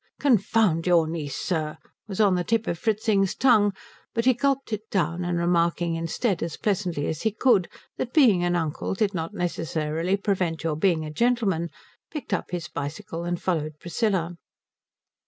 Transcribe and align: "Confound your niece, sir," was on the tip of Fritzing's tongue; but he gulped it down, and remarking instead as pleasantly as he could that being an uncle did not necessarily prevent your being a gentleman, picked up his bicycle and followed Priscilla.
"Confound 0.19 0.87
your 0.87 1.05
niece, 1.07 1.35
sir," 1.35 1.77
was 2.07 2.19
on 2.19 2.33
the 2.33 2.43
tip 2.43 2.65
of 2.65 2.79
Fritzing's 2.79 3.35
tongue; 3.35 3.71
but 4.15 4.25
he 4.25 4.33
gulped 4.33 4.73
it 4.73 4.89
down, 4.89 5.23
and 5.23 5.37
remarking 5.37 5.93
instead 5.93 6.41
as 6.41 6.57
pleasantly 6.57 7.05
as 7.05 7.21
he 7.21 7.29
could 7.31 7.69
that 7.97 8.11
being 8.11 8.43
an 8.43 8.55
uncle 8.55 8.95
did 8.95 9.13
not 9.13 9.35
necessarily 9.35 10.17
prevent 10.17 10.63
your 10.63 10.75
being 10.75 11.05
a 11.05 11.13
gentleman, 11.13 11.69
picked 12.09 12.33
up 12.33 12.49
his 12.49 12.67
bicycle 12.67 13.23
and 13.25 13.43
followed 13.43 13.73
Priscilla. 13.79 14.37